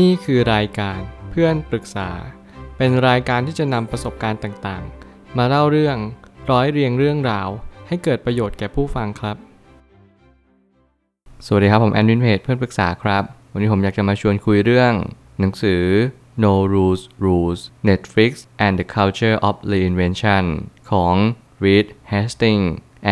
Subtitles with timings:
[0.00, 2.10] นี่คือรายการเพื่อนปรึกษา
[2.76, 5.96] เป็นรายการที่จะนำประสบการณ์ต่างๆ มาเล่าเรื่อง
[6.50, 7.48] ร้อยเรียงเรื่องราว
[7.88, 9.36] ให้เกิดประโยชน์แก่ผู้ฟังครับ
[11.46, 14.92] สวัสดีครับ ผมแอนวินเพจเพื่อนปรึกษาครับ วันนี้ผมอยากจะมาชวนคุยเรื่อง
[15.40, 15.82] หนังสือ
[16.44, 18.32] No Rules Rules Netflix
[18.64, 20.44] and the Culture of Reinvention
[20.90, 21.14] ของ
[21.64, 22.68] Reed Hastings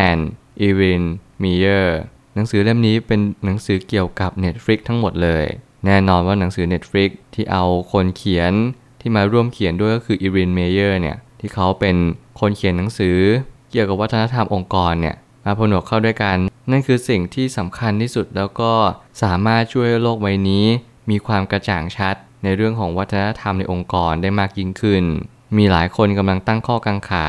[0.08, 0.22] and
[0.66, 1.04] Erin
[1.42, 1.88] Meyer
[2.34, 5.46] หนังสือเล่มนี้เป็นหนังสือเกี่ยวกับ Netflix ทั้งหมดเลย
[5.86, 8.52] แน่นอนว่าหนังสือ Netflix ที่เอาคนเขียน
[9.00, 11.96] ที่มาร่วมเขียนด้วยก็คือ Erin Meyer เนี่ยที่เขาเป็น
[12.40, 13.18] คนเขียนหนังสือ
[13.70, 16.36] เกี่ยวกับวัฒนธรรมองค์กรเนี่ยมาผนวกเข้าด้วยกัน
[16.70, 18.72] นั่นคือสิ่งที่สำคัญที่สุดแล้วก็
[19.22, 20.66] สามารถช่วยโลกใบนี้
[21.10, 25.04] มีความกระจ่างชัดในเรื่องของวัฒนธรรมในองค์กรได้มากยิ่งขึ้น
[25.56, 27.28] มีหลายคนกำลังตั้งข้อกังขา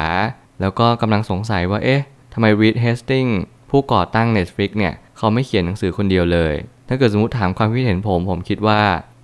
[0.61, 2.01] แล้วก็กำลังสงสัยว่าเอ๊ะ
[2.33, 3.25] ทำไม Reed Hastings
[3.69, 6.53] ผู้ก่อตั้ง Netflix เนี่ยเขาไม่เขียนหนังสือคนเดียวเลย
[6.91, 8.81] ถ้าเกิดสมมติถามความคิดเห็นผม ผมคิดว่า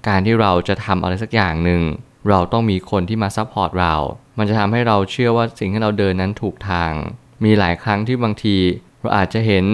[0.07, 1.81] การที่เราจะทำอะไรสักอย่างหนึ่ง
[2.29, 3.95] เราต้องมีคนที่มา support เรา
[4.37, 6.91] มันจะทำให้เราเชื่อว่าสิ่งที่เราเดินนั้นถูกทาง
[7.43, 8.57] มีหลายครั้งที่บางที
[9.01, 9.65] เราอาจจะเห็น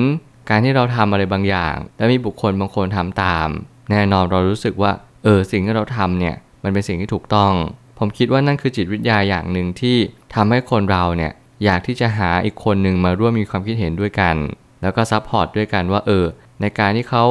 [0.50, 3.48] การที่เราทำอะไรบางอย่าง แล้วมีบุคคลบางคนทำตาม
[3.92, 4.92] แน่นอนเรารู้สึกว่า
[5.24, 7.54] เออสิ่งที่เราทำเนี่ยมันเป็นสิ่งที่ถูกต้อง
[8.00, 9.98] ผมคิดว่านั่นคือจิตวิทยาอย่างหนึ่งที่
[10.36, 11.32] ทำให้คนเราเนี่ย
[11.64, 14.36] อยากที่จะหาอีกคนหนึ่งมาร่วมมีความคิดเห็นด้วยกัน
[14.82, 16.26] แล้วก็ support ด้วยกันว่าเออ
[16.62, 17.26] ในการที่เขา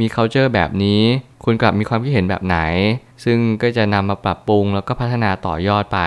[0.00, 1.02] มี culture แบบนี้
[1.44, 2.58] คุณกลับมีความคิดเห็นแบบไหน
[3.24, 6.00] ซึ่งก็จะนำมาปรับปรุงแล้วก็พัฒนาต่อยอดไป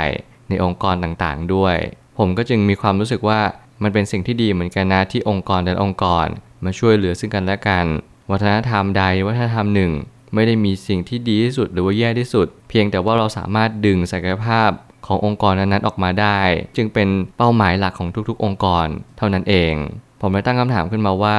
[0.50, 1.76] ในองค์กรต่างๆด้วย
[2.18, 3.40] ผมก็จึงมีความรู้สึกว่า
[3.84, 6.28] มันเป็นสิ่งที่ดีเหมือนกันนะที่องค์กรแต่ละองค์กร
[6.66, 7.86] มาช่วยเหลือซึ่งกันและกัน
[8.32, 9.92] วัฒนธรรมใดวัฒนธรรมหนึ่ง
[10.34, 14.70] ไม่ได้มีสิ่งที่ดีที่สุดหรือว่าแย่ที่สุด เพียงแต่ว่าเราสามารถดึงศักยภาพ
[15.08, 16.40] ขององค์กรนั้นๆออกมาได้
[16.76, 17.08] จึงเป็น
[17.38, 19.74] เป้าหมายหลักของทุกๆ องค์กร เท่านั้นเอง
[20.22, 21.38] ผมเลยตั้งคำถามขึ้นมาว่า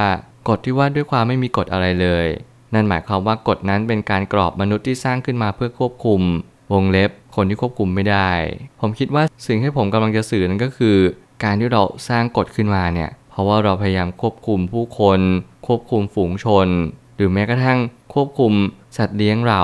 [0.49, 2.27] กฎที่ว่าด้วยความไม่มีกฎอะไรเลย
[2.75, 6.21] นั่นหมายความว่ากฎนั้นเป็นการกรอบมนุษย์ที่สร้างขึ้นมาเพื่อควบคุม
[6.73, 8.31] วงเล็บ คนที่ควบคุมไม่ได้
[8.81, 10.97] ผมคิดว่าสิ่งที่ผมกำลังจะสื่อนั้นก็คือ
[11.45, 15.21] การที่เราสร้างกฎขึ้นมาเนี่ย เพราะว่าเราพยายามควบคุมผู้คน
[15.67, 16.69] ควบคุมฝูงชน
[17.17, 17.79] หรือแม้กระทั่ง
[18.15, 18.53] ควบคุม
[18.97, 19.63] สัตว์เลี้ยงเรา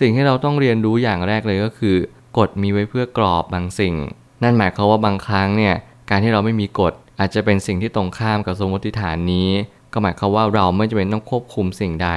[0.00, 1.96] สิ่งที่เราต้องเรียนรู้อย่างแรกเลยก็คือ
[2.38, 3.94] กฎมีไว้เพื่อกรอบบางสิ่ง
[4.42, 5.74] นั่นหมายความว่าบางครั้งเนี่ย
[6.10, 9.50] การที่เราไม่มีกฎอาจจะเป็นสิ่งที่ตรงข้ามกับสมมติฐานนี้
[9.92, 12.10] ก็หมายความว่าเราไม่จำเป็นต้องควบคุมสิ่งใด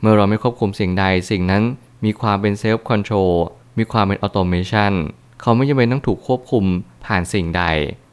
[0.00, 1.62] เมื่อเราไม่ควบคุมสิ่งใด สิ่งนั้น
[2.04, 3.32] มีความเป็น self-control
[3.78, 4.92] มีความเป็น automation
[5.40, 6.64] เขาไม่จำเป็นต้องถูกควบคุม
[7.06, 7.64] ผ่านสิ่งใด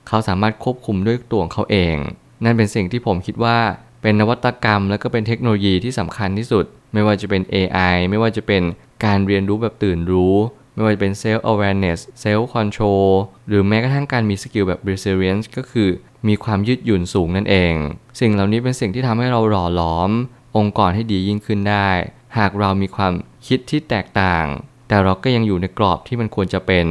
[0.07, 1.95] เขาสามารถควบคุมด้วยตัวของเขาเอง
[2.43, 3.57] นั่นเป็นสิ่งที่ผมคิดว่า
[4.01, 8.63] เป็นนวัตกรรม และก็เป็นเทคโนโลยีที่สำคัญที่สุด ไม่ว่าจะเป็น AI ไม่ว่าจะเป็น
[9.05, 10.35] การเรียนรู้แบบตื่นรู้
[10.75, 13.07] ไม่ว่าจะเป็น self awareness self control
[13.47, 15.89] หรือแม้กระทั่งการมีสกิลแบบ resilience ก็คือ
[16.27, 17.73] มีความยืดหยุ่นสูงนั่นเอง
[18.19, 20.11] สิ่งเหล่านี้เป็นสิ่งที่ทำให้เราหล่อหลอม
[20.57, 21.89] องค์กรให้ดียิ่งขึ้นได้
[22.37, 23.13] หากเรามีความ
[23.47, 24.45] คิดที่แตกต่าง
[24.87, 26.87] แต่เราก็ยังอยู่ในกรอบที่มันควรจะเป็น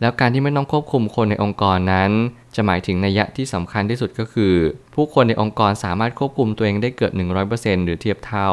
[0.00, 2.10] แล้วการที่ไม่ต้องควบคุมคนในองค์กรนั้น
[2.54, 4.54] จะหมายถึงนัยยะที่สำคัญที่สุดก็คือ
[4.94, 7.12] ผู้คนในองค์กรสามารถควบคุมตัวเองได้เกือบ
[7.48, 8.50] 100%หรือเทียบเท่า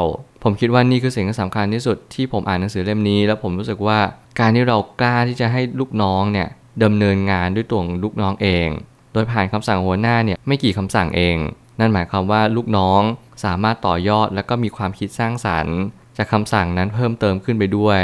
[0.47, 4.00] ผมคิดว่านี่คือสิ่งที่สำคัญที่สุดที่ผมอ่านหนังสือเล่มนี้ แล้วผมรู้สึกว่า
[4.39, 6.47] การที่เรากล้าที่จะให้ลูกน้องเนี่ย
[6.83, 8.67] ดำเนินงานด้วยตัวลูกน้องเอง
[9.13, 11.38] โดยผ่านคำสั่งหัวหน้าเนี่ยไม่กี่คำสั่งเอง
[11.79, 13.01] นั่นหมายความว่าลูกน้อง
[13.44, 15.78] สามารถต่อยอดและก็มีความคิดสร้างสรรค์
[16.17, 18.01] จากคำสั่งนั้นเพิ่มเติมขึ้นไปด้วย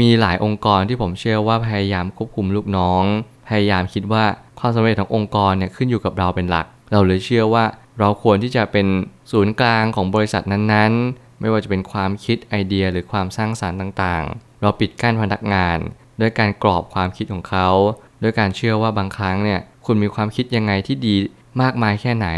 [0.00, 3.04] มีหลายองค์กรที่ผมเชื่อว่าพยายามควบคุมลูกน้อง
[3.48, 4.24] พยายามคิดว่า
[4.58, 7.64] ความสำเร็จขององค์กรเนี่ยขึ้นอยู่กับเราเป็นหลัก เราเลยเชื่อว่า
[8.00, 8.86] เราควรที่จะเป็น
[9.32, 10.92] ศูนย์กลางของบริษัทนั้น
[11.42, 15.78] ไม่ว่าจะเป็นความคิดไอเดียหรือความสร้างสารรค์ต่างๆ เราปิดกั้นพนักงาน
[16.20, 17.68] ด้วยการกรอบความคิดของเขา
[18.22, 21.14] ด้วยการเชื่อว่าบางครั้งเนี่ยคุณมีความคิดยังไงที่ดี
[21.62, 22.28] มากมายแค่ไหน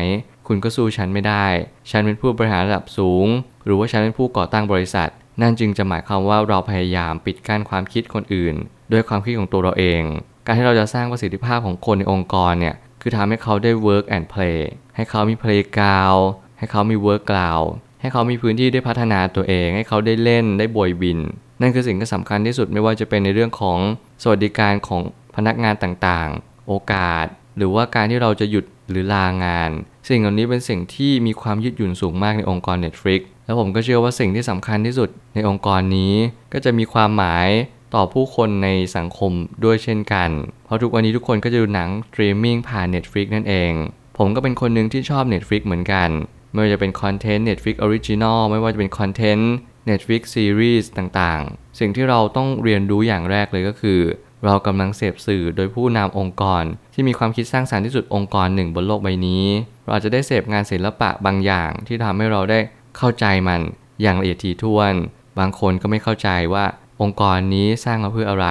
[0.47, 1.47] คุณก็สู้ฉันไม่ได้
[1.91, 3.27] ฉันเป็นผู้บริหารระดับสูง
[3.65, 5.11] หรือว่าฉันเป็นผู้ก่อตั้งบริษัท
[5.43, 8.55] นั่นจึงจะหมายความว่าเราพยายามปิดกั้นความคิดคนอื่น
[8.93, 10.03] ด้วยความคิดของตัวเราเอง
[10.47, 14.61] การที่เราจะสร้างประสิทธิภาพของคนในองค์กรเนี่ยคือทำให้เขาได้ work and play
[14.97, 16.25] ให้เขามี playground
[16.59, 17.69] ให้เขามี work ground
[18.05, 21.19] ให้เขามีพื้นที่ได้พัฒนาตัวเอง ให้เขาได้เล่นได้บวยบิน
[21.61, 23.79] นั่นคือสิ่งที่สำคัญที่สุดไม่ว่าจะเป็นในเรื่องของ
[24.23, 25.03] สวัสดิการของ
[25.37, 27.27] พนักงานต่างๆ โอกาส
[27.57, 29.71] หรือว่าการที่เราจะหยุดหรือลางาน
[30.09, 36.15] สิ่งเหล่านี้เป็นสิ่งที่มีความยืดหยุ่นสูงมากในองค์กร Netflix แล้วผมก็เชื่อว่าสิ่งที่สำคัญที่สุดในองค์กรนี้
[36.53, 37.49] ก็จะมีความหมาย
[37.95, 39.33] ต่อผู้คนในสังคม
[39.65, 40.31] ด้วยเช่นกัน
[40.65, 43.73] เพราะทุกวันนี้ทุกคนก็จะดูหนังสตรีมมิ่งผ่าน Netflix นั่นเอง
[44.19, 46.11] ผมก็เป็นคนหนึ่งที่ชอบ Netflix เหมือนกัน
[46.55, 49.53] ไม่ว่าจะเป็น content Netflix Original ไม่ว่าจะเป็นคอนเทนต์
[49.91, 54.01] Netflix Series ต่างๆ สิ่งที่เราต้องเรียนรู้อย่างแรกเลยก็คือ
[54.45, 56.65] เรากำลังเสพสื่อโดยผู้นำองค์กร
[56.95, 59.45] ที่มีความคิดสร้างสรรค์ที่สุดองค์กรหนึ่งบนโลกใบนี้
[59.85, 62.59] เราจจะได้เสพงานศิลปะบางอย่างที่ทำให้เราได้
[62.97, 63.61] เข้าใจมัน
[64.03, 64.95] อย่างละเอียดถี่ถ้วน
[65.39, 66.65] บางคนก็ไม่เข้าใจว่า
[67.03, 68.49] องค์กรนี้สร้างมาเพื่ออะไร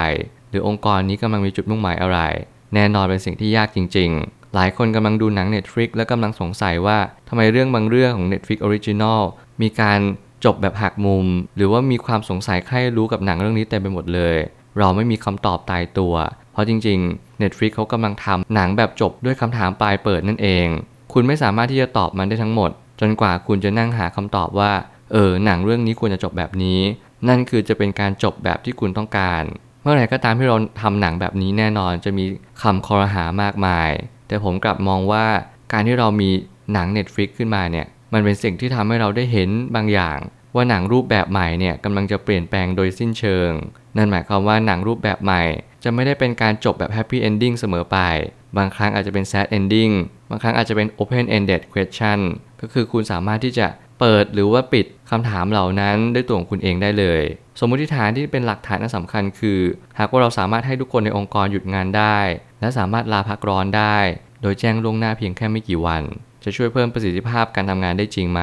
[0.50, 2.20] หรือองค์กรนี้กำลังมีจุดมุ่งหมายอะไร
[2.74, 6.98] แน่นอนเป็นสิ่งที่ยากจริง ๆ หลายคนกำลังดูหนัง Netflix แล้วกำลังสงสัยว่า
[7.30, 9.22] ทำไมเรื่องบางเรื่องของ Netflix Original
[9.62, 10.00] มีการ
[10.46, 14.36] จบแบบหักมุม หรือว่ามีความสงสัยใครรู้กับหนังเรื่องนี้เต็มไปหมดเลย
[14.80, 16.14] เราไม่มีคำตอบตายตัว
[16.52, 20.68] เพราะจริง ๆ Netflix เขากำลังทำหนังแบบจบด้วยคำถามปลายเปิดนั่นเอง
[21.14, 22.72] คุณไม่สามารถที่จะตอบมันได้ทั้งหมด
[23.02, 24.72] จนกว่าคุณจะนั่งหาคำตอบว่า
[25.12, 26.80] เออ หนังเรื่องนี้ควรจะจบแบบนี้
[27.28, 29.44] นั่นคือจะเป็นการจบแบบที่คุณต้องการ
[29.82, 32.26] เมื่อไหร่ก็ตามที่เราทำหนังแบบนี้แน่นอนจะมี
[32.62, 33.90] คำครหามากมาย
[34.28, 35.25] แต่ผมกลับมองว่า
[35.74, 36.30] การที่เรามี
[36.74, 40.20] หนัง Netflix ขึ้นมาเนี่ย มันเป็นสิ่งที่ทำให้เราได้เห็นบางอย่าง
[40.56, 43.52] ว่าหนังรูปแบบใหม่เนี่ยกำลังจะเปลี่ยนแปลงโดยสิ้นเชิง
[43.98, 45.44] นั่นหมายความว่าหนังรูปแบบใหม่
[45.84, 47.98] จะไม่ได้เป็นการจบแบบ happy ending เสมอไป
[48.58, 49.90] บางครั้งอาจจะเป็น sad ending
[50.30, 52.19] บางครั้งอาจจะเป็น open-ended question
[52.62, 53.68] ก็คือคุณสามารถที่จะ
[54.06, 57.22] เปิดหรือว่าปิดคำถามเหล่านั้นด้วยตัวของคุณเองได้เลย
[57.60, 59.60] สมมติฐานที่เป็นหลักฐานอันสำคัญคือ
[60.00, 62.18] หากว่าเราสามารถให้ทุกคนในองค์กรหยุดงานได้
[62.60, 63.98] และสามารถลาพักร้อนได้
[64.42, 66.04] โดยแจ้งล่วงหน้าเพียงแค่ไม่กี่วัน
[66.44, 68.42] จะช่วยเพิ่มประสิทธิภาพการทำงานได้จริงไหม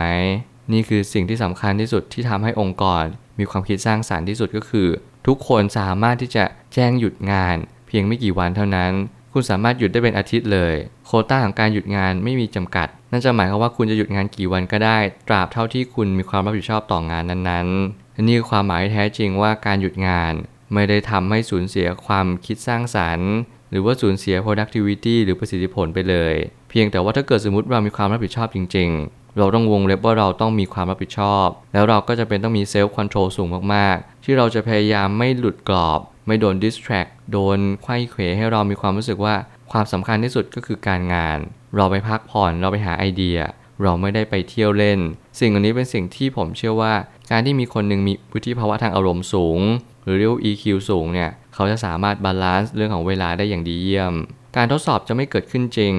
[0.73, 3.05] นี่คือสิ่งที่สำคัญที่สุดที่ทำให้องค์กร
[3.39, 4.89] มีความคิดสร้างสารรค์ที่สุดก็คือ
[5.27, 7.57] ทุกคนสามารถที่จะแจ้งหยุดงาน
[7.89, 8.93] เพียงไม่กี่วันเท่านั้น
[9.33, 10.75] คุณสามารถหยุดได้เป็นอาทิตย์เลย
[11.07, 14.99] โคต้าของการหยุดงานไม่มีจำกัด นั่นจะหมายความว่าคุณจะหยุดงานกี่วันก็ได้
[15.29, 20.33] ตราบเท่าที่คุณมีความรับผิดชอบต่องานนั้นๆ นี่คือความหมายแท้จริงว่าการหยุดงาน
[20.75, 23.31] ไม่ได้ทำให้สูญเสียความคิดสร้างสรรค์
[23.71, 26.35] หรือว่าสูญเสีย productivity หรือประสิทธิผลไปเลย
[26.71, 39.35] เพียงแต่ว่าถ้าเกิดสมมติเรามีความรับผิดชอบจริง ๆ เราต้องวงเล็บว่าเราต้องมีความรับผิดชอบ แล้วเราก็จะเป็นต้องมี self-control สูงมากๆ ที่เราจะพยายามไม่หลุดกรอบ ไม่โดน distract โดนไขว้เขวให้เรามีความรู้สึกว่า
[39.73, 41.39] ความสำคัญที่สุดก็คือการงาน
[41.77, 43.39] เราไปพักผ่อนเราไปหาไอเดีย
[43.83, 44.99] เราไม่ได้ไปเที่ยวเล่น
[45.41, 46.95] สิ่งอันนี้เป็นสิ่งที่ผมเชื่อว่า
[47.31, 49.61] การที่มีคนหนึ่งมีวุฒิภาวะทางอารมณ์สูง
[50.05, 54.15] หรือเรียกว่า EQ สูงเนี่ยเขาจะสามารถ balance เรื่องของเวลาได้อย่างดีเยี่ยม
[54.57, 55.95] การทดสอบจะไม่เกิดขึ้นจริง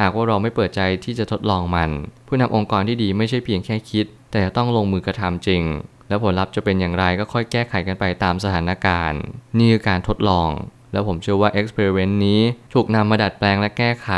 [0.00, 1.90] หากว่าเราไม่เปิดใจที่จะทดลองมัน
[2.26, 5.62] ผู้นำองค์กรที่ดีไม่ใช่เพียงแค่คิด แต่จะต้องลงมือกระทำจริง
[6.08, 9.20] แล้วผลลัพธ์จะเป็นอย่างไรก็ค่อยแก้ไขกันไปตามสถานการณ์
[9.58, 10.50] นี่คือการทดลอง
[10.92, 12.40] แล้วผมเชื่อว่า experiment นี้
[12.74, 14.10] ถูกนำมาดัดแปลงและแก้ไข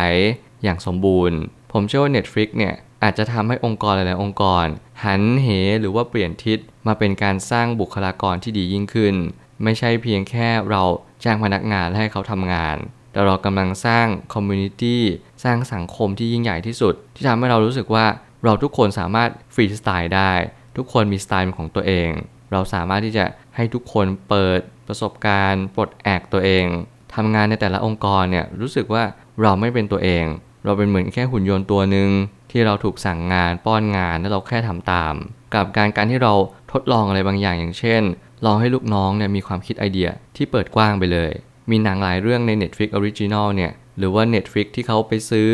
[0.65, 1.39] อย่างสมบูรณ์
[1.73, 4.67] ผมเชื่อว่า Netflix เนี่ยอาจจะทำให้องค์กรหลายๆองค์กร
[5.05, 5.49] หันเห
[5.81, 9.15] หรือว่าเปลี่ยนทิศมาเป็นการสร้างบุคลากรที่ดียิ่งขึ้น
[9.63, 10.83] ไม่ใช่เพียงแค่เรา
[11.25, 12.77] จ้างพนักงานและให้เขาทำงาน
[13.13, 15.03] แต่เรากำลังสร้าง community
[15.45, 18.07] สร้างสังคมที่ยิ่งใหญ่ที่สุด ที่ทำให้เรารู้สึกว่า
[18.45, 20.33] เราทุกคนสามารถฟรีสไตล์ได้
[20.77, 22.11] ทุกคนมีสไตล์ของตัวเอง
[22.53, 23.25] เราสามารถที่จะ
[23.57, 26.67] ให้ทุกคนเปิดประสบการณ์ปลดแอกตัวเอง
[27.15, 29.05] ทำงานในแต่ละองค์กรเนี่ยรู้สึกว่า
[29.43, 30.25] เราไม่เป็นตัวเอง
[30.65, 32.11] เราเป็นเหมือนแค่หุ่นยนต์ตัวหนึ่ง
[32.51, 35.15] ที่เราถูกสั่งงานป้อนงานแล้วเราแค่ทำตาม
[35.55, 36.33] กับการการที่เรา
[36.73, 38.03] ทดลองอะไรบางอย่างอย่างเช่น
[38.47, 41.33] ลองให้ลูกน้องเนี่ยมีความคิดไอเดียที่เปิดกว้างไปเลย
[41.71, 45.49] มีหนังหลายเรื่องใน Netflix Original เนี่ยหรือว่า Netflix ที่เขาไปซื้อ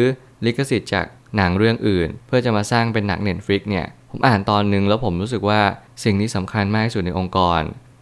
[0.45, 5.61] ลิขสิทธิ์จากหนังเรื่องอื่น เพื่อจะมาสร้างเป็นหนัง Netflix เนี่ยผมอ่านตอนนึงแล้วผมรู้สึกว่า
[6.05, 7.61] สิ่งนี้สำคัญมากที่สุดในองค์กร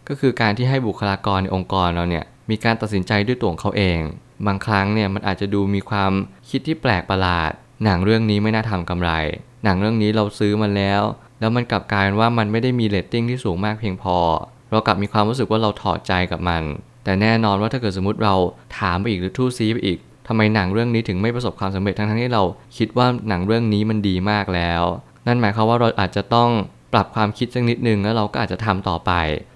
[0.09, 3.99] ก็คือการที่ให้บุคลากรในองค์กรเราเนี่ยมีการตัดสินใจด้วยตัวของเขาเอง
[4.47, 6.11] บางครั้งเนี่ยมันอาจจะดูมีความ
[6.49, 7.51] คิดที่แปลกประหลาด
[7.83, 9.11] หนังเรื่องนี้ไม่น่าทำกำไร
[9.63, 11.01] หนังเรื่องนี้เราซื้อมาแล้ว
[11.39, 14.17] แล้วมันกลับกลายว่ามันไม่ได้มีเรตติ้งที่สูงมากเพียงพอ
[14.71, 16.63] เรากลับมีความรู้สึกว่าเราถอดใจกับมัน
[17.03, 18.35] แต่แน่นอนว่าถ้าเกิดสมมติเรา
[18.79, 22.43] ถามไปอีกหรือทู่ซีไปอีกทำไมหนังเรื่องนี้ถึงไม่ประสบความสำเร็จทั้งที่เรา
[22.77, 24.83] คิดว่าหนังเรื่องนี้มันดีมากแล้ว
[25.27, 26.49] นั่นหมายความว่าเราอาจจะต้อง
[26.93, 29.11] ปรับความคิดสักนิดนึงแล้วเราก็อาจจะทำต่อไป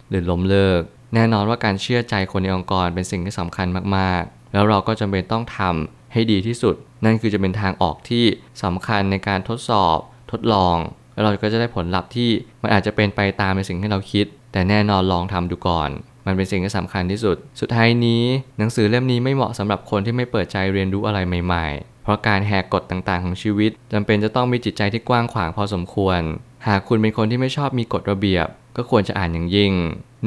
[0.09, 0.81] หรือล้มเลิก
[1.15, 8.25] แน่นอนว่าการเชื่อใจคนในองค์กรเป็นสิ่งที่สำคัญมากๆ แล้วเราก็จำเป็นต้องทำให้ดีที่สุด นั่นคือจะเป็นทางออกที่
[8.63, 9.97] สำคัญในการทดสอบ
[10.31, 10.77] ทดลอง
[11.13, 12.29] แล้วเราก็จะได้ผลลัพธ์ที่
[12.61, 15.89] มันอาจจะเป็นไปตามในสิ่งที่เราคิด แต่แน่นอนลองทำดูก่อน
[16.25, 18.23] มันเป็นสิ่งที่สำคัญที่สุด สุดท้ายนี้
[18.57, 26.19] หนังสือเล่มนี้ไม่เหมาะสำหรับคนที่ไม่เปิดใจเรียนรู้อะไรใหม่ ๆ เพราะการแหกกฎต่างๆ ของชีวิตจำเป็นจะต้องมีจิตใจที่กว้างขวางพอสมควร
[26.67, 29.73] หากคุณเป็นคนที่ไม่ชอบมีกฎระเบียบ ก็ควรจะอ่านอย่างยิ่ง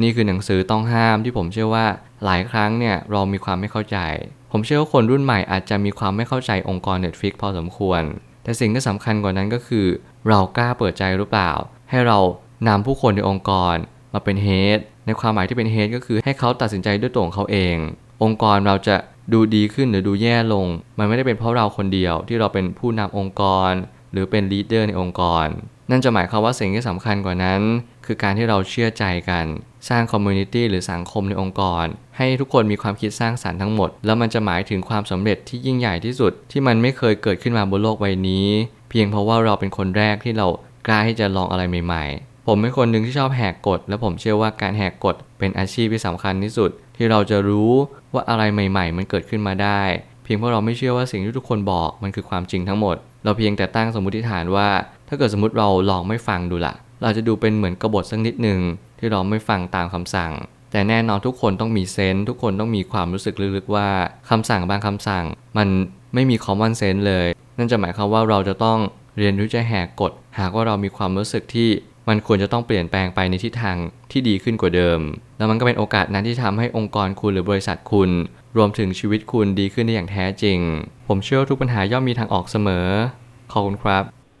[0.01, 1.85] นี่คือหนังสือต้องห้ามที่ผมเชื่อว่า
[2.25, 3.97] หลายครั้งเนี่ยเรามีความไม่เข้าใจ
[4.51, 8.01] ผมเชื่อว่าคนรุ่นใหม่อาจจะมีความไม่เข้าใจองค์กร Netflix พอสมควร
[8.43, 9.85] แต่สิ่งที่สำคัญกว่านั้นก็คือ
[10.29, 11.51] เรากล้าเปิดใจหรือเปล่า
[11.89, 12.19] ให้เรา
[12.67, 13.75] นำผู้คนในองค์กร
[14.13, 17.75] มาเป็นเฮดในความหมายที่เป็นเฮดก็คือให้เขาตัดสินใจด้วยตัวของเขาเอง
[18.23, 18.95] องค์กรเราจะ
[19.33, 23.71] ดูดีขึ้นหรือดูแย่ลง มันไม่ได้เป็นเพราะเราคนเดียวที่เราเป็นผู้นำองค์กร
[24.11, 25.47] หรือเป็น leader ในองค์กร
[25.91, 27.61] นั่นจะหมายความว่าสิ่งที่สำคัญกว่านั้น
[28.05, 29.45] คือการที่เราเชื่อใจกัน
[29.89, 31.85] สร้าง community หรือสังคมในองค์กร
[32.17, 38.47] ให้ทุกคนมีความคิดสร้างสรรค์ทั้งหมด แล้วมันจะหมายถึงความสำเร็จที่ยิ่งใหญ่ที่สุด ที่มันไม่เคยเกิดขึ้นมาบนโลกใบนี้
[38.89, 40.47] เพียงเพราะว่าเราเป็นคนแรกที่เรา
[40.87, 47.71] กล้าที่จะลองอะไรใหม่ๆ ผมเป็นคนหนึ่งที่ชอบแหกกฎ และผมเชื่อว่าการแหกกฎเป็นอาชีพที่สำคัญที่สุด ที่เราจะรู้
[48.13, 49.81] ว่าอะไรใหม่ ๆ มันเกิดขึ้นมาได้
[50.23, 54.69] เพียงเพราะเราไม่เชื่อว่าสิ่งที่ทุกคนบอกมันคือความจริงทั้งหมด เราเพียงแต่ตั้งสมมติฐานว่า
[55.07, 58.59] ถ้าเกิดสมมติเราลองไม่ฟังดูละเราจะดูเป็นเหมือนกบฏสักนิดหนึ่ง
[58.99, 60.31] ที่เราไม่ฟังตามคำสั่ง
[60.71, 63.87] แต่แน่นอนทุกคนต้องมีเซนส์ทุกคนต้องมีความรู้สึกลึกๆว่า
[64.29, 65.25] คำสั่งบางคำสั่ง
[65.57, 65.67] มัน
[66.13, 68.79] ไม่มี common sense เลย นั่นจะหมายความว่าเราจะต้อง
[69.17, 71.69] เรียนรู้จะแหกกฎหากว่าเรามีความรู้สึกที่
[72.07, 73.77] มันควรจะต้องเปลี่ยนแปลงไปในทิศทาง
[74.11, 74.99] ที่ดีขึ้นกว่าเดิม
[75.37, 78.09] แล้วมันก็เป็นโอกาสนั้นที่ทำให้องค์กรคุณหรือบริษัทคุณ
[78.57, 80.59] รวมถึงชีวิตคุณดีขึ้นได้อย่างแท้จริง
[81.07, 82.87] ผมเชื่อทุกปัญหาย่อมมีทางออกเสมอ
[83.51, 84.16] ขอบคุณครับ